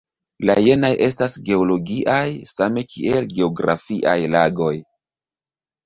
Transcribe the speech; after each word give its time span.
La 0.49 0.53
jenaj 0.67 0.89
estas 1.07 1.35
geologiaj 1.51 2.25
same 2.55 2.87
kiel 2.95 3.31
geografiaj 3.37 4.19
lagoj. 4.41 4.77